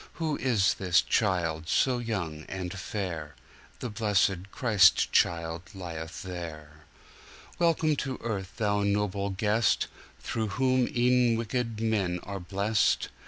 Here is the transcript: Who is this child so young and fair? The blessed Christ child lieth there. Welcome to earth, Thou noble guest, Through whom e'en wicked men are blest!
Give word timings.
Who 0.13 0.35
is 0.37 0.73
this 0.73 0.99
child 0.99 1.69
so 1.69 1.99
young 1.99 2.45
and 2.49 2.73
fair? 2.73 3.35
The 3.81 3.91
blessed 3.91 4.49
Christ 4.51 5.11
child 5.11 5.61
lieth 5.75 6.23
there. 6.23 6.85
Welcome 7.59 7.95
to 7.97 8.17
earth, 8.23 8.53
Thou 8.57 8.81
noble 8.81 9.29
guest, 9.29 9.85
Through 10.19 10.47
whom 10.57 10.87
e'en 10.87 11.37
wicked 11.37 11.79
men 11.81 12.19
are 12.23 12.39
blest! 12.39 13.09